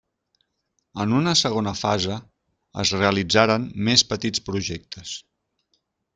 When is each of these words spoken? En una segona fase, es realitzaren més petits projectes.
En 1.03 1.11
una 1.17 1.33
segona 1.41 1.73
fase, 1.81 2.17
es 2.85 2.95
realitzaren 3.01 3.69
més 3.91 4.05
petits 4.15 4.43
projectes. 4.49 5.15